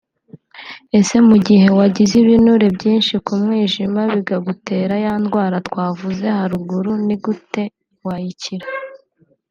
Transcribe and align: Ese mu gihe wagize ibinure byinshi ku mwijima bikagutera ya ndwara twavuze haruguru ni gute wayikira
Ese 0.99 1.15
mu 1.27 1.35
gihe 1.47 1.67
wagize 1.77 2.13
ibinure 2.23 2.67
byinshi 2.77 3.13
ku 3.25 3.31
mwijima 3.41 4.01
bikagutera 4.13 4.95
ya 5.05 5.13
ndwara 5.23 5.57
twavuze 5.67 6.25
haruguru 6.37 6.91
ni 7.05 7.15
gute 7.23 7.63
wayikira 8.05 8.65